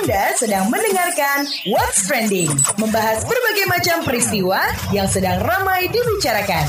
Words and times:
Anda 0.00 0.32
sedang 0.40 0.72
mendengarkan 0.72 1.44
What's 1.68 2.08
Trending, 2.08 2.48
membahas 2.80 3.28
berbagai 3.28 3.66
macam 3.68 3.96
peristiwa 4.08 4.64
yang 4.88 5.04
sedang 5.04 5.36
ramai 5.44 5.84
dibicarakan. 5.92 6.64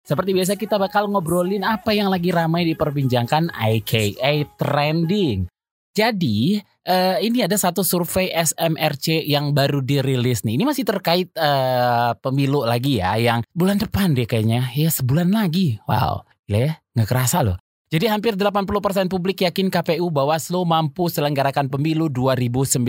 Seperti 0.00 0.32
biasa 0.32 0.56
kita 0.56 0.80
bakal 0.80 1.12
ngobrolin 1.12 1.60
apa 1.60 1.92
yang 1.92 2.08
lagi 2.08 2.32
ramai 2.32 2.64
diperbincangkan 2.72 3.52
aka 3.52 4.32
trending. 4.56 5.52
Jadi 5.92 6.56
uh, 6.88 7.20
ini 7.20 7.44
ada 7.44 7.60
satu 7.60 7.84
survei 7.84 8.32
SMRC 8.32 9.28
yang 9.28 9.52
baru 9.52 9.84
dirilis 9.84 10.40
nih. 10.48 10.56
Ini 10.56 10.64
masih 10.64 10.88
terkait 10.88 11.28
uh, 11.36 12.16
pemilu 12.24 12.64
lagi 12.64 13.04
ya 13.04 13.20
yang 13.20 13.44
bulan 13.52 13.76
depan 13.76 14.16
deh 14.16 14.24
kayaknya. 14.24 14.72
Ya 14.72 14.88
sebulan 14.88 15.28
lagi. 15.28 15.76
Wow. 15.84 16.24
Ya, 16.48 16.80
nggak 16.96 17.10
kerasa 17.10 17.44
loh. 17.44 17.60
Jadi 17.86 18.10
hampir 18.10 18.34
80% 18.34 19.06
publik 19.06 19.46
yakin 19.46 19.70
KPU 19.70 20.10
Bawaslu 20.10 20.66
mampu 20.66 21.06
selenggarakan 21.06 21.70
pemilu 21.70 22.10
2019. 22.10 22.82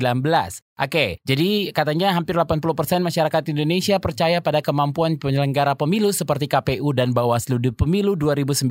Oke, 0.73 1.21
jadi 1.21 1.69
katanya 1.69 2.17
hampir 2.17 2.33
80% 2.33 3.05
masyarakat 3.05 3.43
Indonesia 3.53 4.01
percaya 4.01 4.41
pada 4.41 4.65
kemampuan 4.65 5.21
penyelenggara 5.21 5.77
pemilu 5.77 6.09
seperti 6.09 6.49
KPU 6.49 6.97
dan 6.97 7.13
Bawaslu 7.13 7.61
di 7.61 7.69
pemilu 7.69 8.17
2019 8.17 8.65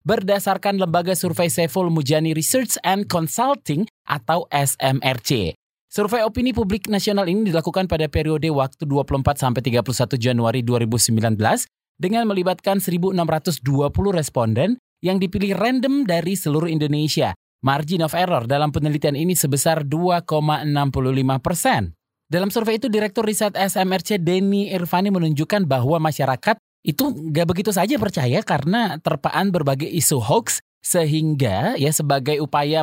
berdasarkan 0.00 0.80
lembaga 0.80 1.12
survei 1.12 1.52
Seful 1.52 1.92
Mujani 1.92 2.32
Research 2.32 2.80
and 2.80 3.04
Consulting 3.04 3.84
atau 4.08 4.48
SMRC. 4.48 5.52
Survei 5.92 6.24
opini 6.24 6.56
publik 6.56 6.88
nasional 6.88 7.28
ini 7.28 7.52
dilakukan 7.52 7.84
pada 7.84 8.08
periode 8.08 8.48
waktu 8.48 8.88
24 8.88 9.36
sampai 9.36 9.60
31 9.60 9.84
Januari 10.16 10.64
2019 10.64 11.36
dengan 12.00 12.24
melibatkan 12.24 12.80
1620 12.80 13.60
responden 14.08 14.80
yang 15.04 15.20
dipilih 15.20 15.56
random 15.56 16.04
dari 16.08 16.36
seluruh 16.36 16.68
Indonesia. 16.68 17.36
Margin 17.60 18.00
of 18.00 18.16
error 18.16 18.48
dalam 18.48 18.72
penelitian 18.72 19.12
ini 19.16 19.36
sebesar 19.36 19.84
2,65 19.84 20.64
persen. 21.44 21.92
Dalam 22.30 22.48
survei 22.48 22.78
itu, 22.78 22.88
Direktur 22.88 23.26
Riset 23.26 23.52
SMRC 23.58 24.22
Denny 24.22 24.72
Irvani 24.72 25.12
menunjukkan 25.12 25.66
bahwa 25.68 25.98
masyarakat 26.00 26.56
itu 26.80 27.12
nggak 27.12 27.44
begitu 27.44 27.68
saja 27.76 28.00
percaya 28.00 28.40
karena 28.40 28.96
terpaan 29.02 29.52
berbagai 29.52 29.90
isu 29.90 30.16
hoax 30.24 30.64
sehingga 30.80 31.76
ya 31.76 31.92
sebagai 31.92 32.40
upaya 32.40 32.80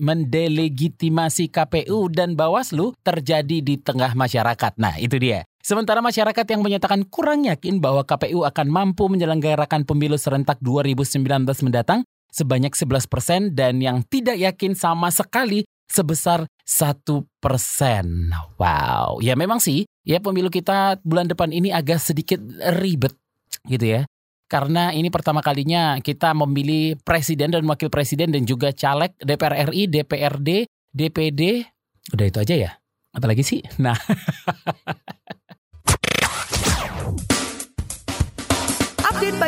mendelegitimasi 0.00 1.52
KPU 1.52 2.08
dan 2.08 2.32
Bawaslu 2.32 2.96
terjadi 3.04 3.60
di 3.60 3.76
tengah 3.76 4.16
masyarakat. 4.16 4.72
Nah, 4.80 4.96
itu 4.96 5.20
dia. 5.20 5.44
Sementara 5.66 5.98
masyarakat 5.98 6.46
yang 6.46 6.62
menyatakan 6.62 7.02
kurang 7.10 7.42
yakin 7.42 7.82
bahwa 7.82 8.06
KPU 8.06 8.46
akan 8.46 8.70
mampu 8.70 9.10
menyelenggarakan 9.10 9.82
pemilu 9.82 10.14
serentak 10.14 10.62
2019 10.62 11.26
mendatang 11.66 12.06
sebanyak 12.30 12.70
11 12.70 13.10
persen 13.10 13.40
dan 13.50 13.82
yang 13.82 14.06
tidak 14.06 14.38
yakin 14.38 14.78
sama 14.78 15.10
sekali 15.10 15.66
sebesar 15.90 16.46
satu 16.62 17.26
persen. 17.42 18.30
Wow, 18.62 19.18
ya 19.18 19.34
memang 19.34 19.58
sih, 19.58 19.90
ya 20.06 20.22
pemilu 20.22 20.54
kita 20.54 21.02
bulan 21.02 21.26
depan 21.26 21.50
ini 21.50 21.74
agak 21.74 21.98
sedikit 21.98 22.38
ribet 22.78 23.18
gitu 23.66 23.90
ya. 23.90 24.00
Karena 24.46 24.94
ini 24.94 25.10
pertama 25.10 25.42
kalinya 25.42 25.98
kita 25.98 26.30
memilih 26.30 26.94
presiden 27.02 27.50
dan 27.50 27.66
wakil 27.66 27.90
presiden 27.90 28.30
dan 28.30 28.46
juga 28.46 28.70
caleg 28.70 29.18
DPR 29.18 29.74
RI, 29.74 29.90
DPRD, 29.90 30.70
DPD. 30.94 31.66
Udah 32.14 32.26
itu 32.30 32.38
aja 32.38 32.54
ya? 32.54 32.70
Apalagi 33.10 33.42
sih? 33.42 33.66
Nah. 33.82 33.98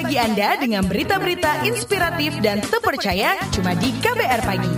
pagi 0.09 0.25
Anda 0.25 0.57
dengan 0.57 0.89
berita-berita 0.89 1.69
inspiratif 1.69 2.41
dan 2.41 2.65
terpercaya 2.65 3.37
cuma 3.53 3.77
di 3.77 3.93
KBR 3.93 4.41
Pagi. 4.41 4.73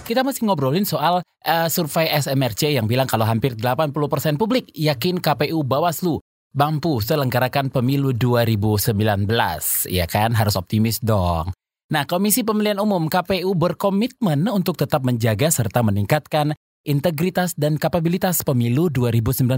Kita 0.00 0.24
masih 0.24 0.48
ngobrolin 0.48 0.88
soal 0.88 1.20
uh, 1.20 1.68
survei 1.68 2.08
SMRC 2.08 2.72
yang 2.72 2.88
bilang 2.88 3.04
kalau 3.04 3.28
hampir 3.28 3.52
80% 3.52 3.92
publik 4.40 4.72
yakin 4.72 5.20
KPU 5.20 5.60
Bawaslu 5.60 6.24
mampu 6.56 7.04
selenggarakan 7.04 7.68
pemilu 7.68 8.16
2019. 8.16 9.28
Ya 9.92 10.08
kan, 10.08 10.32
harus 10.32 10.56
optimis 10.56 11.04
dong. 11.04 11.52
Nah, 11.92 12.08
Komisi 12.08 12.40
Pemilihan 12.40 12.80
Umum 12.80 13.12
KPU 13.12 13.52
berkomitmen 13.52 14.48
untuk 14.48 14.80
tetap 14.80 15.04
menjaga 15.04 15.52
serta 15.52 15.84
meningkatkan 15.84 16.56
integritas 16.80 17.52
dan 17.60 17.76
kapabilitas 17.76 18.40
pemilu 18.40 18.88
2019. 18.88 19.52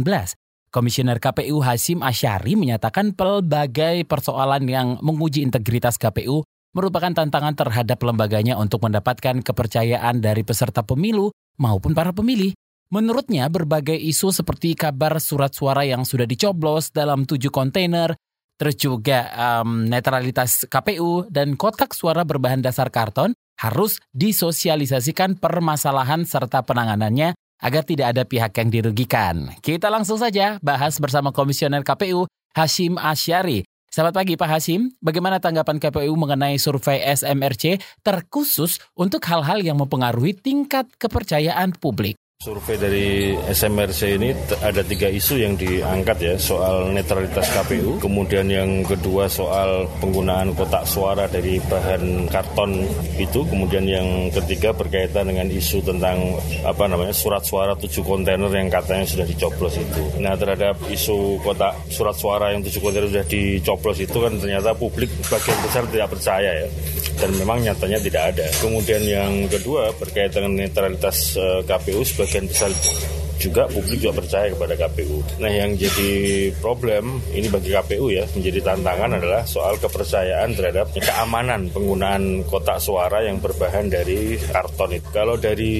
Komisioner 0.68 1.16
KPU 1.16 1.64
Hasim 1.64 2.04
Asyari 2.04 2.52
menyatakan 2.52 3.16
pelbagai 3.16 4.04
persoalan 4.04 4.68
yang 4.68 5.00
menguji 5.00 5.40
integritas 5.40 5.96
KPU 5.96 6.44
merupakan 6.76 7.10
tantangan 7.10 7.56
terhadap 7.56 7.98
lembaganya 8.04 8.60
untuk 8.60 8.84
mendapatkan 8.84 9.40
kepercayaan 9.40 10.20
dari 10.20 10.44
peserta 10.44 10.84
pemilu 10.84 11.32
maupun 11.56 11.96
para 11.96 12.12
pemilih. 12.12 12.52
Menurutnya, 12.88 13.48
berbagai 13.52 13.96
isu 13.96 14.32
seperti 14.32 14.72
kabar 14.72 15.20
surat 15.20 15.52
suara 15.52 15.84
yang 15.84 16.08
sudah 16.08 16.24
dicoblos 16.24 16.88
dalam 16.88 17.28
tujuh 17.28 17.52
kontainer, 17.52 18.16
terus 18.56 18.80
juga 18.80 19.28
um, 19.36 19.84
netralitas 19.86 20.64
KPU 20.66 21.28
dan 21.28 21.54
kotak 21.54 21.92
suara 21.92 22.24
berbahan 22.24 22.64
dasar 22.64 22.88
karton 22.88 23.36
harus 23.58 24.02
disosialisasikan 24.10 25.38
permasalahan 25.38 26.26
serta 26.26 26.66
penanganannya 26.66 27.37
agar 27.58 27.82
tidak 27.82 28.16
ada 28.16 28.22
pihak 28.22 28.54
yang 28.54 28.68
dirugikan. 28.70 29.50
Kita 29.62 29.90
langsung 29.90 30.18
saja 30.18 30.56
bahas 30.62 30.98
bersama 31.02 31.34
Komisioner 31.34 31.82
KPU 31.82 32.26
Hashim 32.54 32.98
Asyari. 32.98 33.66
Selamat 33.88 34.20
pagi 34.20 34.36
Pak 34.36 34.50
Hashim, 34.52 34.92
bagaimana 35.00 35.40
tanggapan 35.40 35.80
KPU 35.80 36.12
mengenai 36.12 36.60
survei 36.60 37.00
SMRC 37.02 37.80
terkhusus 38.04 38.76
untuk 38.92 39.24
hal-hal 39.24 39.64
yang 39.64 39.80
mempengaruhi 39.80 40.36
tingkat 40.36 40.84
kepercayaan 41.00 41.72
publik? 41.72 42.20
Survei 42.38 42.78
dari 42.78 43.34
SMRC 43.34 44.14
ini 44.14 44.30
ada 44.62 44.86
tiga 44.86 45.10
isu 45.10 45.42
yang 45.42 45.58
diangkat 45.58 46.22
ya 46.22 46.34
soal 46.38 46.94
netralitas 46.94 47.50
KPU, 47.50 47.98
kemudian 47.98 48.46
yang 48.46 48.86
kedua 48.86 49.26
soal 49.26 49.90
penggunaan 49.98 50.54
kotak 50.54 50.86
suara 50.86 51.26
dari 51.26 51.58
bahan 51.66 52.30
karton 52.30 52.86
itu, 53.18 53.42
kemudian 53.42 53.82
yang 53.90 54.30
ketiga 54.30 54.70
berkaitan 54.70 55.26
dengan 55.26 55.50
isu 55.50 55.82
tentang 55.82 56.38
apa 56.62 56.86
namanya 56.86 57.10
surat 57.10 57.42
suara 57.42 57.74
tujuh 57.74 58.06
kontainer 58.06 58.54
yang 58.54 58.70
katanya 58.70 59.02
sudah 59.02 59.26
dicoblos 59.26 59.74
itu. 59.74 60.22
Nah 60.22 60.38
terhadap 60.38 60.78
isu 60.94 61.42
kotak 61.42 61.74
surat 61.90 62.14
suara 62.14 62.54
yang 62.54 62.62
tujuh 62.62 62.78
kontainer 62.78 63.10
sudah 63.10 63.26
dicoblos 63.26 63.98
itu 63.98 64.14
kan 64.14 64.30
ternyata 64.38 64.78
publik 64.78 65.10
bagian 65.26 65.58
besar 65.66 65.82
tidak 65.90 66.06
percaya 66.14 66.54
ya, 66.54 66.68
dan 67.18 67.30
memang 67.34 67.58
nyatanya 67.62 67.98
tidak 67.98 68.22
ada. 68.34 68.46
Kemudian 68.62 69.02
yang 69.04 69.32
kedua 69.50 69.90
berkaitan 69.98 70.46
dengan 70.46 70.70
netralitas 70.70 71.34
eh, 71.34 71.60
KPU 71.66 72.02
sebagian 72.06 72.46
besar 72.46 72.70
juga 73.38 73.70
publik 73.70 74.02
juga 74.02 74.20
percaya 74.20 74.50
kepada 74.52 74.74
KPU. 74.74 75.18
Nah 75.38 75.50
yang 75.50 75.78
jadi 75.78 76.10
problem 76.58 77.22
ini 77.32 77.46
bagi 77.48 77.70
KPU 77.72 78.10
ya 78.10 78.26
menjadi 78.34 78.60
tantangan 78.74 79.10
adalah 79.16 79.42
soal 79.46 79.78
kepercayaan 79.78 80.58
terhadap 80.58 80.90
keamanan 80.92 81.70
penggunaan 81.70 82.42
kotak 82.50 82.82
suara 82.82 83.22
yang 83.24 83.38
berbahan 83.38 83.86
dari 83.88 84.36
karton 84.50 84.98
itu. 84.98 85.08
Kalau 85.14 85.38
dari 85.38 85.76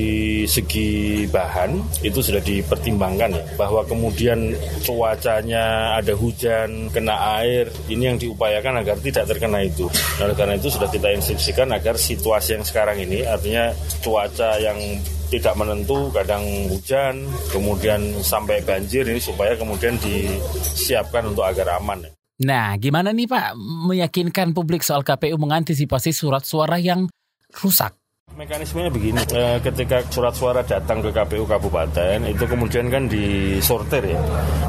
segi 0.47 1.27
bahan 1.29 2.03
itu 2.07 2.19
sudah 2.23 2.41
dipertimbangkan 2.41 3.31
ya 3.35 3.45
bahwa 3.59 3.83
kemudian 3.85 4.55
cuacanya 4.87 5.99
ada 5.99 6.15
hujan, 6.15 6.89
kena 6.95 7.43
air, 7.43 7.69
ini 7.91 8.15
yang 8.15 8.19
diupayakan 8.19 8.81
agar 8.81 8.97
tidak 9.03 9.27
terkena 9.27 9.67
itu. 9.67 9.91
Nah, 10.23 10.31
karena 10.33 10.55
itu 10.55 10.71
sudah 10.71 10.89
kita 10.89 11.11
instruksikan 11.13 11.69
agar 11.75 11.99
situasi 11.99 12.59
yang 12.59 12.65
sekarang 12.65 13.03
ini 13.03 13.27
artinya 13.27 13.75
cuaca 14.01 14.57
yang 14.63 14.79
tidak 15.28 15.55
menentu, 15.61 16.09
kadang 16.09 16.43
hujan, 16.72 17.28
kemudian 17.53 18.00
sampai 18.25 18.65
banjir 18.65 19.05
ini 19.05 19.21
supaya 19.21 19.53
kemudian 19.61 20.00
disiapkan 20.00 21.28
untuk 21.28 21.44
agar 21.44 21.77
aman. 21.77 22.09
Nah, 22.39 22.78
gimana 22.78 23.11
nih 23.11 23.27
Pak 23.27 23.59
meyakinkan 23.91 24.55
publik 24.55 24.87
soal 24.87 25.03
KPU 25.03 25.34
mengantisipasi 25.37 26.15
surat 26.15 26.47
suara 26.47 26.78
yang 26.78 27.11
rusak? 27.50 27.97
Mekanismenya 28.38 28.87
begini, 28.94 29.19
e, 29.34 29.59
ketika 29.66 29.99
surat 30.15 30.31
suara 30.31 30.62
datang 30.62 31.03
ke 31.03 31.10
KPU 31.10 31.43
kabupaten 31.43 32.22
itu 32.22 32.47
kemudian 32.47 32.86
kan 32.86 33.10
disortir 33.10 34.15
ya. 34.15 34.22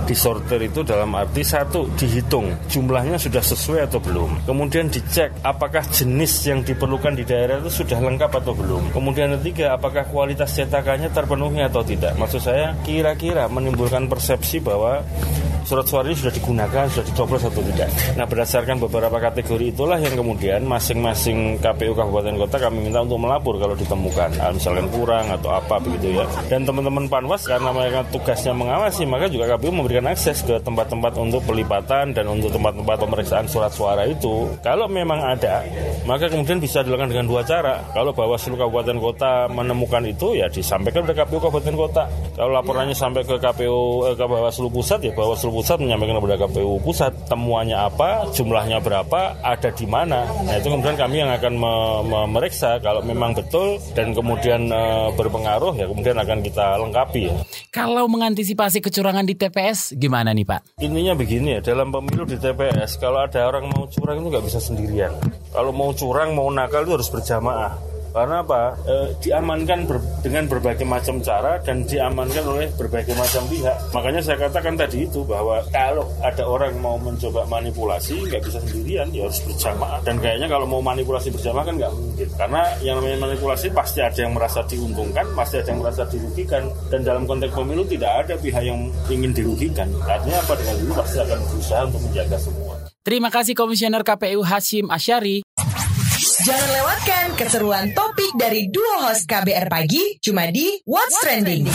Disortir 0.10 0.58
itu 0.66 0.82
dalam 0.82 1.14
arti 1.14 1.46
satu 1.46 1.86
dihitung 1.94 2.50
jumlahnya 2.66 3.22
sudah 3.22 3.46
sesuai 3.46 3.86
atau 3.86 4.02
belum. 4.02 4.42
Kemudian 4.50 4.90
dicek 4.90 5.46
apakah 5.46 5.86
jenis 5.86 6.50
yang 6.50 6.66
diperlukan 6.66 7.14
di 7.14 7.22
daerah 7.30 7.62
itu 7.62 7.86
sudah 7.86 8.02
lengkap 8.02 8.42
atau 8.42 8.58
belum. 8.58 8.90
Kemudian 8.90 9.38
ketiga 9.38 9.78
apakah 9.78 10.02
kualitas 10.10 10.50
cetakannya 10.50 11.14
terpenuhi 11.14 11.62
atau 11.62 11.86
tidak. 11.86 12.18
Maksud 12.18 12.42
saya 12.42 12.74
kira-kira 12.82 13.46
menimbulkan 13.54 14.10
persepsi 14.10 14.66
bahwa 14.66 15.06
surat 15.70 15.86
suara 15.86 16.10
ini 16.10 16.18
sudah 16.18 16.34
digunakan, 16.34 16.86
sudah 16.90 17.06
dicoblos 17.06 17.46
atau 17.46 17.62
tidak. 17.62 17.90
Nah 18.18 18.26
berdasarkan 18.26 18.82
beberapa 18.82 19.22
kategori 19.22 19.70
itulah 19.70 20.02
yang 20.02 20.18
kemudian 20.18 20.66
masing-masing 20.66 21.62
KPU 21.62 21.94
kabupaten 21.94 22.34
kota 22.42 22.58
kami 22.58 22.90
minta 22.90 23.06
untuk 23.06 23.22
melapor 23.22 23.62
kalau 23.62 23.78
ditemukan, 23.78 24.34
nah, 24.34 24.50
misalnya 24.50 24.90
kurang 24.90 25.30
atau 25.30 25.54
apa 25.54 25.78
begitu 25.78 26.18
ya. 26.18 26.26
Dan 26.50 26.66
teman-teman 26.66 27.06
Panwas 27.06 27.46
karena 27.46 27.70
mereka 27.70 28.02
tugasnya 28.10 28.58
mengawasi, 28.58 29.06
maka 29.06 29.30
juga 29.30 29.54
KPU 29.54 29.70
memberikan 29.70 30.10
akses 30.10 30.42
ke 30.42 30.58
tempat-tempat 30.58 31.14
untuk 31.22 31.46
pelipatan 31.46 32.18
dan 32.18 32.26
untuk 32.26 32.50
tempat-tempat 32.50 32.98
pemeriksaan 33.06 33.46
surat 33.46 33.70
suara 33.70 34.10
itu. 34.10 34.50
Kalau 34.66 34.90
memang 34.90 35.22
ada, 35.22 35.62
maka 36.10 36.34
kemudian 36.34 36.58
bisa 36.58 36.82
dilakukan 36.82 37.14
dengan 37.14 37.30
dua 37.30 37.46
cara. 37.46 37.86
Kalau 37.94 38.10
Bawaslu 38.10 38.58
Kabupaten 38.58 38.98
Kota 38.98 39.46
menemukan 39.54 40.02
itu, 40.10 40.34
ya 40.34 40.50
disampaikan 40.50 41.06
ke 41.06 41.14
KPU 41.14 41.38
Kabupaten 41.38 41.76
Kota. 41.78 42.04
Kalau 42.34 42.52
laporannya 42.58 42.98
sampai 42.98 43.22
ke 43.22 43.38
KPU 43.38 44.10
eh, 44.10 44.16
ke 44.18 44.26
Bawaslu 44.26 44.74
Pusat, 44.74 45.00
ya 45.10 45.14
Bawaslu 45.14 45.59
Pusat 45.60 45.84
menyampaikan 45.84 46.24
kepada 46.24 46.38
KPU 46.48 46.80
Pusat 46.80 47.14
temuannya 47.28 47.76
apa, 47.76 48.32
jumlahnya 48.32 48.80
berapa, 48.80 49.44
ada 49.44 49.70
di 49.76 49.84
mana. 49.84 50.24
Nah 50.48 50.56
itu 50.56 50.72
kemudian 50.72 50.96
kami 50.96 51.20
yang 51.20 51.36
akan 51.36 51.54
memeriksa 52.08 52.80
kalau 52.80 53.04
memang 53.04 53.36
betul 53.36 53.76
dan 53.92 54.16
kemudian 54.16 54.72
e, 54.72 54.84
berpengaruh 55.20 55.76
ya 55.76 55.92
kemudian 55.92 56.16
akan 56.16 56.40
kita 56.48 56.80
lengkapi 56.80 57.28
ya. 57.28 57.36
Kalau 57.76 58.08
mengantisipasi 58.08 58.80
kecurangan 58.80 59.28
di 59.28 59.36
TPS 59.36 60.00
gimana 60.00 60.32
nih 60.32 60.48
Pak? 60.48 60.80
Intinya 60.80 61.12
begini 61.12 61.60
ya, 61.60 61.76
dalam 61.76 61.92
pemilu 61.92 62.24
di 62.24 62.40
TPS 62.40 62.96
kalau 62.96 63.28
ada 63.28 63.44
orang 63.44 63.68
mau 63.68 63.84
curang 63.92 64.24
itu 64.24 64.32
nggak 64.32 64.46
bisa 64.48 64.64
sendirian. 64.64 65.12
Kalau 65.52 65.76
mau 65.76 65.92
curang, 65.92 66.40
mau 66.40 66.48
nakal 66.48 66.88
itu 66.88 66.96
harus 66.96 67.12
berjamaah. 67.12 67.99
Karena 68.10 68.42
apa? 68.42 68.74
E, 68.86 68.96
diamankan 69.22 69.86
ber, 69.86 69.98
dengan 70.26 70.44
berbagai 70.50 70.86
macam 70.86 71.22
cara 71.22 71.62
dan 71.62 71.86
diamankan 71.86 72.46
oleh 72.46 72.68
berbagai 72.74 73.14
macam 73.14 73.46
pihak. 73.46 73.78
Makanya 73.94 74.22
saya 74.26 74.38
katakan 74.50 74.76
tadi 74.76 75.06
itu 75.06 75.22
bahwa 75.26 75.62
kalau 75.70 76.10
ada 76.26 76.44
orang 76.46 76.74
mau 76.82 76.98
mencoba 76.98 77.46
manipulasi 77.46 78.26
nggak 78.26 78.42
bisa 78.42 78.60
sendirian, 78.66 79.08
ya 79.14 79.30
harus 79.30 79.40
berjamaah. 79.46 80.00
Dan 80.02 80.18
kayaknya 80.18 80.48
kalau 80.50 80.66
mau 80.66 80.82
manipulasi 80.82 81.30
berjamaah 81.30 81.66
kan 81.66 81.76
nggak 81.78 81.94
mungkin. 81.94 82.28
Karena 82.36 82.62
yang 82.82 82.96
namanya 83.02 83.18
manipulasi 83.30 83.68
pasti 83.72 84.00
ada 84.02 84.20
yang 84.20 84.34
merasa 84.34 84.66
diuntungkan, 84.66 85.26
pasti 85.38 85.62
ada 85.62 85.70
yang 85.70 85.82
merasa 85.86 86.04
dirugikan. 86.10 86.64
Dan 86.90 87.06
dalam 87.06 87.24
konteks 87.30 87.54
pemilu 87.54 87.86
tidak 87.86 88.26
ada 88.26 88.34
pihak 88.38 88.64
yang 88.66 88.90
ingin 89.08 89.32
dirugikan. 89.32 89.88
Artinya 90.06 90.42
apa 90.42 90.54
dengan 90.58 90.76
itu 90.82 90.94
pasti 90.94 91.18
akan 91.22 91.40
berusaha 91.50 91.82
untuk 91.86 92.02
menjaga 92.10 92.38
semua. 92.42 92.74
Terima 93.00 93.32
kasih 93.34 93.56
Komisioner 93.56 94.04
KPU 94.06 94.44
Hashim 94.44 94.92
Asyari. 94.92 95.42
Jangan 96.50 96.72
lewatkan 96.82 97.26
keseruan 97.38 97.86
topik 97.94 98.34
dari 98.34 98.74
dua 98.74 99.06
host 99.06 99.30
KBR 99.30 99.70
Pagi 99.70 100.18
cuma 100.18 100.50
di 100.50 100.82
What's 100.82 101.22
Trending. 101.22 101.70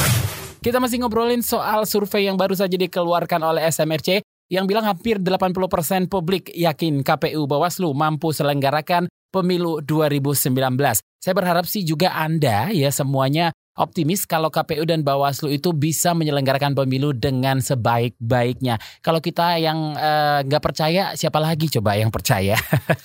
Kita 0.58 0.82
masih 0.82 0.98
ngobrolin 0.98 1.46
soal 1.46 1.86
survei 1.86 2.26
yang 2.26 2.34
baru 2.34 2.58
saja 2.58 2.74
dikeluarkan 2.74 3.38
oleh 3.38 3.70
SMRC 3.70 4.26
yang 4.50 4.66
bilang 4.66 4.82
hampir 4.82 5.22
80% 5.22 6.10
publik 6.10 6.50
yakin 6.50 7.06
KPU 7.06 7.46
Bawaslu 7.46 7.94
mampu 7.94 8.34
selenggarakan 8.34 9.06
pemilu 9.30 9.78
2019. 9.78 10.42
Saya 11.22 11.34
berharap 11.38 11.70
sih 11.70 11.86
juga 11.86 12.10
Anda 12.10 12.74
ya 12.74 12.90
semuanya 12.90 13.54
optimis 13.74 14.24
kalau 14.24 14.50
KPU 14.50 14.86
dan 14.86 15.02
Bawaslu 15.02 15.50
itu 15.50 15.74
bisa 15.74 16.14
menyelenggarakan 16.14 16.78
pemilu 16.78 17.10
dengan 17.10 17.58
sebaik-baiknya. 17.58 18.78
Kalau 19.02 19.18
kita 19.18 19.58
yang 19.58 19.98
eh, 19.98 20.38
nggak 20.46 20.62
uh, 20.62 20.64
percaya, 20.64 21.02
siapa 21.18 21.42
lagi 21.42 21.66
coba 21.70 21.98
yang 21.98 22.14
percaya? 22.14 22.54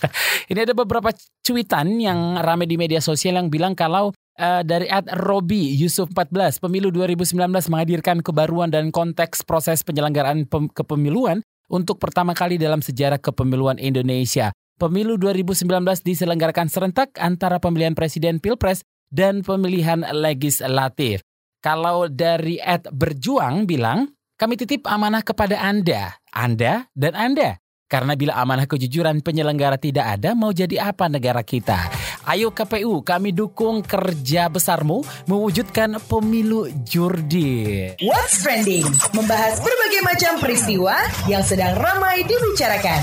Ini 0.52 0.66
ada 0.66 0.74
beberapa 0.78 1.10
cuitan 1.42 1.98
yang 1.98 2.38
rame 2.42 2.70
di 2.70 2.78
media 2.78 3.02
sosial 3.02 3.42
yang 3.42 3.50
bilang 3.50 3.74
kalau 3.74 4.14
uh, 4.38 4.62
dari 4.62 4.86
at 4.88 5.10
Robi 5.18 5.74
Yusuf 5.76 6.14
14, 6.14 6.62
pemilu 6.62 6.94
2019 6.94 7.36
menghadirkan 7.70 8.22
kebaruan 8.22 8.70
dan 8.70 8.94
konteks 8.94 9.42
proses 9.44 9.82
penyelenggaraan 9.82 10.46
pem 10.46 10.70
kepemiluan 10.70 11.42
untuk 11.70 12.02
pertama 12.02 12.34
kali 12.34 12.58
dalam 12.58 12.82
sejarah 12.82 13.22
kepemiluan 13.22 13.78
Indonesia. 13.78 14.50
Pemilu 14.80 15.20
2019 15.20 15.68
diselenggarakan 16.08 16.72
serentak 16.72 17.12
antara 17.20 17.60
pemilihan 17.60 17.92
presiden 17.92 18.40
Pilpres 18.40 18.88
dan 19.10 19.42
pemilihan 19.46 20.06
legislatif. 20.14 21.26
Kalau 21.60 22.08
dari 22.08 22.56
Ed 22.62 22.88
Berjuang 22.88 23.68
bilang, 23.68 24.08
kami 24.40 24.56
titip 24.56 24.88
amanah 24.88 25.20
kepada 25.20 25.60
Anda, 25.60 26.16
Anda 26.32 26.88
dan 26.96 27.14
Anda. 27.18 27.60
Karena 27.90 28.14
bila 28.14 28.38
amanah 28.38 28.70
kejujuran 28.70 29.26
penyelenggara 29.26 29.82
tidak 29.82 30.22
ada, 30.22 30.38
mau 30.38 30.54
jadi 30.54 30.94
apa 30.94 31.10
negara 31.10 31.42
kita? 31.42 31.90
Ayo 32.30 32.54
KPU, 32.54 33.02
kami 33.02 33.34
dukung 33.34 33.82
kerja 33.82 34.46
besarmu 34.46 35.02
mewujudkan 35.26 35.98
pemilu 36.06 36.70
jurdil. 36.86 37.98
What's 38.06 38.46
Trending? 38.46 38.86
Membahas 39.18 39.58
berbagai 39.58 40.02
macam 40.06 40.38
peristiwa 40.38 41.02
yang 41.26 41.42
sedang 41.42 41.74
ramai 41.82 42.22
dibicarakan. 42.30 43.02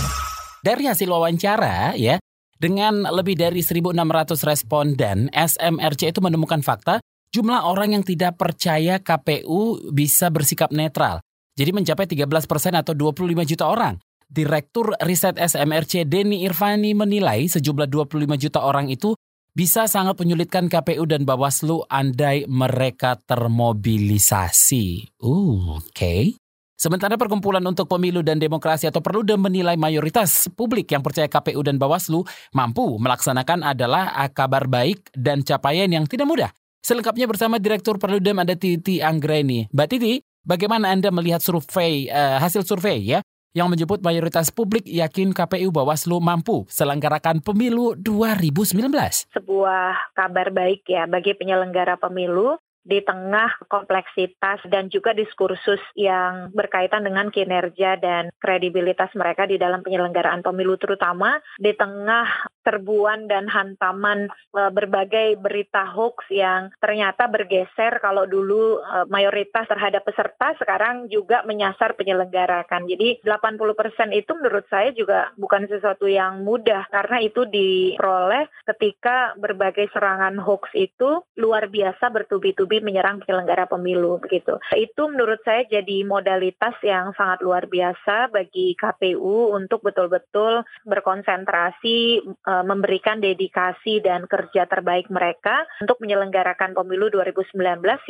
Dari 0.63 0.87
hasil 0.87 1.11
wawancara, 1.11 1.99
ya, 1.99 2.23
dengan 2.57 3.05
lebih 3.05 3.37
dari 3.37 3.61
1.600 3.61 4.49
responden, 4.49 5.29
SMRC 5.33 6.17
itu 6.17 6.21
menemukan 6.25 6.65
fakta 6.65 7.01
jumlah 7.35 7.69
orang 7.69 8.01
yang 8.01 8.05
tidak 8.07 8.41
percaya 8.41 8.97
KPU 8.97 9.93
bisa 9.93 10.33
bersikap 10.33 10.73
netral. 10.73 11.21
Jadi 11.57 11.73
mencapai 11.73 12.09
13 12.09 12.29
persen 12.49 12.73
atau 12.77 12.93
25 12.93 13.45
juta 13.45 13.65
orang. 13.69 13.97
Direktur 14.27 14.93
Riset 15.05 15.39
SMRC 15.39 16.09
Denny 16.09 16.43
Irvani 16.49 16.93
menilai 16.93 17.47
sejumlah 17.47 17.87
25 17.87 18.43
juta 18.43 18.65
orang 18.65 18.91
itu 18.91 19.15
bisa 19.57 19.89
sangat 19.89 20.21
menyulitkan 20.21 20.69
KPU 20.69 21.09
dan 21.09 21.25
Bawaslu 21.25 21.89
andai 21.89 22.45
mereka 22.45 23.17
termobilisasi. 23.25 25.17
Uh, 25.17 25.81
oke. 25.81 25.93
Okay. 25.97 26.37
Sementara 26.77 27.17
Perkumpulan 27.17 27.65
untuk 27.65 27.89
Pemilu 27.89 28.21
dan 28.21 28.37
Demokrasi 28.37 28.85
atau 28.85 29.01
Perludem 29.01 29.41
menilai 29.41 29.81
mayoritas 29.81 30.45
publik 30.53 30.93
yang 30.93 31.01
percaya 31.01 31.25
KPU 31.25 31.65
dan 31.65 31.81
Bawaslu 31.81 32.21
mampu 32.53 33.01
melaksanakan 33.01 33.65
adalah 33.65 34.13
kabar 34.29 34.69
baik 34.69 35.09
dan 35.17 35.41
capaian 35.41 35.89
yang 35.89 36.05
tidak 36.05 36.29
mudah. 36.29 36.53
Selengkapnya 36.85 37.25
bersama 37.25 37.57
Direktur 37.57 37.97
Perludem 37.97 38.37
ada 38.45 38.53
Titi 38.53 39.01
Anggreni. 39.01 39.73
Mbak 39.73 39.89
Titi, 39.89 40.21
bagaimana 40.45 40.93
Anda 40.93 41.09
melihat 41.09 41.41
survei 41.41 42.13
uh, 42.13 42.45
hasil 42.45 42.69
survei 42.69 43.09
ya 43.09 43.25
yang 43.57 43.73
menyebut 43.73 44.05
mayoritas 44.05 44.53
publik 44.53 44.85
yakin 44.85 45.33
KPU 45.33 45.73
Bawaslu 45.73 46.21
mampu 46.21 46.69
selenggarakan 46.69 47.41
pemilu 47.41 47.97
2019. 47.97 48.85
Sebuah 49.33 50.13
kabar 50.13 50.53
baik 50.53 50.85
ya 50.85 51.09
bagi 51.09 51.33
penyelenggara 51.33 51.97
pemilu 51.97 52.61
di 52.87 53.03
tengah 53.03 53.67
kompleksitas 53.67 54.63
dan 54.71 54.87
juga 54.87 55.11
diskursus 55.11 55.83
yang 55.99 56.55
berkaitan 56.55 57.03
dengan 57.03 57.35
kinerja 57.35 57.99
dan 57.99 58.31
kredibilitas 58.39 59.11
mereka 59.19 59.51
di 59.51 59.59
dalam 59.59 59.83
penyelenggaraan 59.83 60.47
pemilu 60.47 60.79
terutama 60.79 61.43
di 61.59 61.75
tengah 61.75 62.47
serbuan 62.63 63.27
dan 63.27 63.51
hantaman 63.51 64.31
e, 64.55 64.63
berbagai 64.71 65.39
berita 65.39 65.87
hoax 65.91 66.27
yang 66.31 66.71
ternyata 66.79 67.27
bergeser 67.27 67.99
kalau 67.99 68.27
dulu 68.27 68.83
e, 68.83 68.97
mayoritas 69.11 69.67
terhadap 69.67 70.07
peserta 70.07 70.55
sekarang 70.59 71.11
juga 71.11 71.43
menyasar 71.47 71.99
penyelenggarakan. 71.99 72.87
Jadi 72.87 73.23
80% 73.23 74.15
itu 74.15 74.31
menurut 74.35 74.67
saya 74.71 74.95
juga 74.95 75.35
bukan 75.35 75.67
sesuatu 75.67 76.07
yang 76.07 76.47
mudah 76.47 76.87
karena 76.91 77.19
itu 77.23 77.47
diperoleh 77.47 78.47
ketika 78.75 79.35
berbagai 79.39 79.91
serangan 79.91 80.39
hoax 80.39 80.71
itu 80.75 81.23
luar 81.39 81.67
biasa 81.71 82.11
bertubi-tubi 82.11 82.76
menyerang 82.81 83.23
penyelenggara 83.23 83.71
pemilu 83.71 84.19
begitu. 84.21 84.59
Itu 84.75 85.09
menurut 85.09 85.41
saya 85.47 85.65
jadi 85.69 86.03
modalitas 86.03 86.77
yang 86.83 87.15
sangat 87.15 87.41
luar 87.41 87.71
biasa 87.71 88.29
bagi 88.35 88.75
KPU 88.77 89.55
untuk 89.55 89.81
betul-betul 89.87 90.67
berkonsentrasi 90.83 91.99
e, 92.27 92.53
memberikan 92.67 93.23
dedikasi 93.23 94.03
dan 94.03 94.27
kerja 94.27 94.67
terbaik 94.67 95.07
mereka 95.09 95.65
untuk 95.81 96.03
menyelenggarakan 96.03 96.75
pemilu 96.75 97.09
2019 97.15 97.55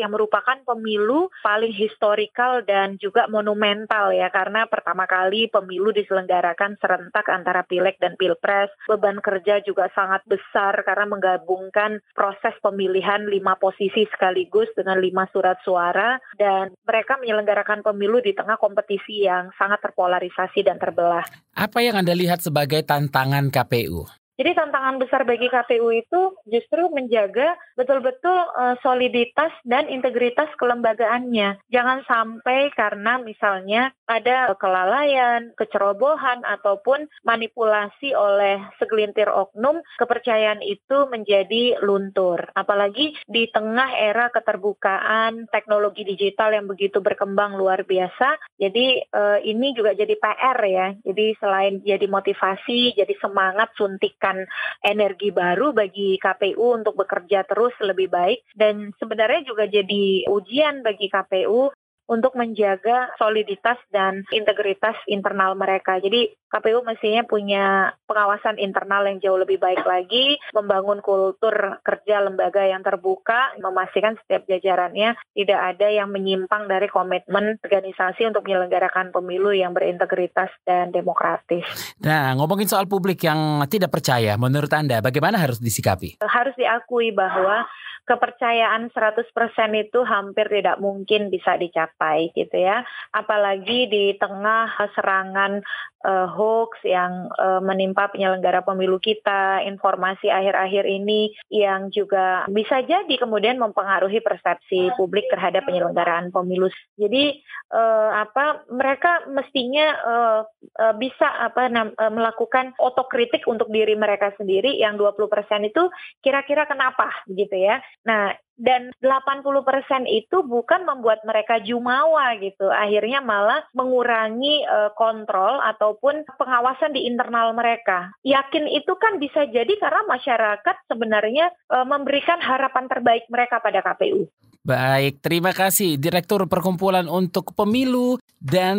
yang 0.00 0.11
merupakan 0.11 0.56
pemilu 0.64 1.28
paling 1.44 1.75
historikal 1.76 2.64
dan 2.64 2.96
juga 2.96 3.28
monumental 3.28 4.11
ya 4.16 4.32
karena 4.32 4.64
pertama 4.66 5.04
kali 5.04 5.52
pemilu 5.52 5.92
diselenggarakan 5.92 6.80
serentak 6.80 7.28
antara 7.28 7.62
pileg 7.68 8.00
dan 8.00 8.16
pilpres. 8.16 8.73
Beban 8.88 9.20
kerja 9.20 9.61
juga 9.61 9.92
sangat 9.92 10.25
besar 10.25 10.80
karena 10.82 11.06
menggabungkan 11.06 12.00
proses 12.16 12.56
pemilihan 12.64 13.28
lima 13.28 13.61
posisi 13.61 14.08
sekaligus 14.08 14.55
dengan 14.72 14.96
lima 14.96 15.28
surat 15.28 15.60
suara 15.60 16.16
dan 16.40 16.72
mereka 16.86 17.20
menyelenggarakan 17.20 17.84
pemilu 17.84 18.25
di 18.25 18.32
tengah 18.32 18.56
kompetisi 18.56 19.26
yang 19.26 19.52
sangat 19.60 19.82
terpolarisasi 19.84 20.64
dan 20.64 20.80
terbelah. 20.80 21.26
Apa 21.52 21.84
yang 21.84 22.00
Anda 22.00 22.16
lihat 22.16 22.40
sebagai 22.40 22.80
tantangan 22.86 23.52
KPU? 23.52 24.25
Jadi 24.37 24.52
tantangan 24.52 25.00
besar 25.00 25.25
bagi 25.25 25.49
KPU 25.49 25.88
itu 25.97 26.37
justru 26.45 26.93
menjaga 26.93 27.57
betul-betul 27.73 28.37
uh, 28.37 28.76
soliditas 28.85 29.49
dan 29.64 29.88
integritas 29.88 30.52
kelembagaannya. 30.61 31.57
Jangan 31.73 32.05
sampai 32.05 32.69
karena 32.76 33.16
misalnya 33.16 33.97
ada 34.05 34.52
kelalaian, 34.61 35.57
kecerobohan 35.57 36.45
ataupun 36.45 37.09
manipulasi 37.25 38.12
oleh 38.12 38.61
segelintir 38.76 39.33
oknum, 39.33 39.81
kepercayaan 39.97 40.61
itu 40.61 41.09
menjadi 41.09 41.81
luntur. 41.81 42.52
Apalagi 42.52 43.16
di 43.25 43.49
tengah 43.49 43.88
era 43.97 44.28
keterbukaan 44.28 45.49
teknologi 45.49 46.05
digital 46.05 46.52
yang 46.52 46.69
begitu 46.69 47.00
berkembang 47.00 47.57
luar 47.57 47.88
biasa. 47.88 48.37
Jadi 48.61 49.00
uh, 49.16 49.40
ini 49.40 49.73
juga 49.73 49.97
jadi 49.97 50.12
PR 50.12 50.59
ya. 50.69 50.87
Jadi 51.09 51.26
selain 51.40 51.81
jadi 51.81 52.05
motivasi, 52.05 53.00
jadi 53.00 53.14
semangat 53.16 53.73
suntikan 53.81 54.25
memberikan 54.26 54.38
energi 54.83 55.30
baru 55.30 55.71
bagi 55.71 56.18
KPU 56.18 56.83
untuk 56.83 56.99
bekerja 56.99 57.47
terus 57.47 57.75
lebih 57.78 58.11
baik 58.11 58.42
dan 58.59 58.90
sebenarnya 58.99 59.47
juga 59.47 59.71
jadi 59.71 60.26
ujian 60.26 60.83
bagi 60.83 61.06
KPU 61.06 61.71
untuk 62.06 62.38
menjaga 62.38 63.11
soliditas 63.18 63.83
dan 63.90 64.23
integritas 64.30 64.95
internal 65.11 65.59
mereka. 65.59 65.99
Jadi 65.99 66.30
KPU 66.56 66.80
mestinya 66.88 67.20
punya 67.28 67.92
pengawasan 68.08 68.56
internal 68.56 69.04
yang 69.04 69.20
jauh 69.20 69.36
lebih 69.36 69.60
baik 69.60 69.84
lagi, 69.84 70.40
membangun 70.56 71.04
kultur 71.04 71.52
kerja 71.84 72.25
lembaga 72.25 72.64
yang 72.64 72.80
terbuka, 72.80 73.52
memastikan 73.60 74.16
setiap 74.25 74.48
jajarannya 74.48 75.12
tidak 75.36 75.60
ada 75.76 75.92
yang 75.92 76.08
menyimpang 76.08 76.64
dari 76.64 76.88
komitmen 76.88 77.60
organisasi 77.60 78.25
untuk 78.25 78.48
menyelenggarakan 78.48 79.12
pemilu 79.12 79.52
yang 79.52 79.76
berintegritas 79.76 80.48
dan 80.64 80.96
demokratis. 80.96 81.68
Nah, 82.00 82.32
ngomongin 82.40 82.72
soal 82.72 82.88
publik 82.88 83.20
yang 83.20 83.60
tidak 83.68 83.92
percaya, 83.92 84.40
menurut 84.40 84.72
Anda 84.72 85.04
bagaimana 85.04 85.36
harus 85.36 85.60
disikapi? 85.60 86.25
Harus 86.25 86.56
diakui 86.56 87.12
bahwa 87.12 87.68
kepercayaan 88.06 88.94
100% 88.94 89.34
itu 89.75 90.00
hampir 90.06 90.46
tidak 90.46 90.78
mungkin 90.78 91.28
bisa 91.28 91.58
dicapai 91.58 92.30
gitu 92.32 92.54
ya. 92.54 92.86
Apalagi 93.10 93.90
di 93.90 94.14
tengah 94.14 94.70
serangan 94.94 95.60
uh, 96.06 96.30
hoax 96.46 96.78
yang 96.86 97.26
uh, 97.34 97.58
menimpa 97.58 98.06
penyelenggara 98.14 98.62
pemilu 98.62 99.02
kita, 99.02 99.66
informasi 99.66 100.30
akhir-akhir 100.30 100.86
ini 100.86 101.34
yang 101.50 101.90
juga 101.90 102.46
bisa 102.46 102.86
jadi 102.86 103.14
kemudian 103.18 103.58
mempengaruhi 103.58 104.22
persepsi 104.22 104.94
publik 104.94 105.26
terhadap 105.26 105.66
penyelenggaraan 105.66 106.30
pemilu. 106.30 106.70
Jadi 106.94 107.42
uh, 107.74 108.22
apa 108.22 108.62
mereka 108.70 109.26
mestinya 109.26 109.86
uh, 110.06 110.40
uh, 110.78 110.94
bisa 110.94 111.26
apa 111.26 111.66
uh, 111.66 112.12
melakukan 112.14 112.78
otokritik 112.78 113.42
untuk 113.50 113.74
diri 113.74 113.98
mereka 113.98 114.30
sendiri 114.38 114.78
yang 114.78 114.94
20% 114.94 115.26
itu 115.66 115.82
kira-kira 116.22 116.70
kenapa 116.70 117.10
gitu 117.26 117.58
ya. 117.58 117.82
Nah, 118.06 118.30
dan 118.56 118.92
80% 119.04 120.08
itu 120.08 120.42
bukan 120.44 120.88
membuat 120.88 121.22
mereka 121.28 121.60
jumawa 121.60 122.36
gitu. 122.40 122.68
Akhirnya 122.72 123.20
malah 123.20 123.64
mengurangi 123.76 124.64
uh, 124.64 124.90
kontrol 124.96 125.60
ataupun 125.60 126.25
pengawasan 126.40 126.96
di 126.96 127.04
internal 127.04 127.52
mereka. 127.52 128.16
Yakin 128.25 128.68
itu 128.72 128.92
kan 128.96 129.20
bisa 129.20 129.44
jadi 129.48 129.70
karena 129.76 130.02
masyarakat 130.08 130.76
sebenarnya 130.88 131.52
uh, 131.68 131.84
memberikan 131.84 132.40
harapan 132.40 132.88
terbaik 132.88 133.28
mereka 133.28 133.60
pada 133.60 133.84
KPU. 133.84 134.28
Baik, 134.66 135.22
terima 135.22 135.54
kasih 135.54 135.94
Direktur 135.94 136.42
Perkumpulan 136.50 137.06
untuk 137.06 137.54
Pemilu 137.54 138.18
dan 138.42 138.78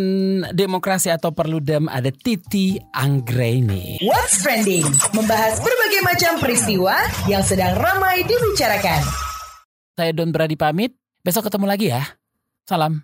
Demokrasi 0.52 1.08
atau 1.08 1.32
Perludem 1.32 1.88
ada 1.88 2.12
Titi 2.12 2.76
Anggreni. 2.92 4.04
What's 4.04 4.44
Trending? 4.44 4.84
Membahas 5.16 5.64
berbagai 5.64 6.02
macam 6.04 6.32
peristiwa 6.44 6.92
yang 7.32 7.40
sedang 7.40 7.80
ramai 7.80 8.28
dibicarakan. 8.28 9.27
Saya 9.98 10.14
Don 10.14 10.30
Brady 10.30 10.54
pamit. 10.54 10.94
Besok 11.26 11.50
ketemu 11.50 11.66
lagi 11.66 11.90
ya. 11.90 12.06
Salam. 12.70 13.02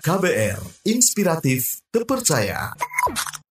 KBR, 0.00 0.88
inspiratif, 0.88 1.84
terpercaya. 1.92 2.72